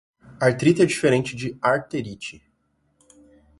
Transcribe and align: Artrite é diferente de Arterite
Artrite 0.39 0.81
é 0.81 0.85
diferente 0.87 1.35
de 1.35 1.55
Arterite 1.61 2.43